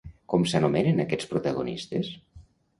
[0.33, 2.13] Com s'anomenen aquests protagonistes?